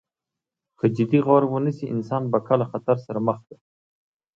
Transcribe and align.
که 0.77 0.85
جدي 0.95 1.19
غور 1.25 1.43
ونشي 1.47 1.85
انساني 1.93 2.27
بقا 2.33 2.55
له 2.61 2.65
خطر 2.71 2.95
سره 3.05 3.19
مخ 3.27 3.39
ده. 3.47 3.55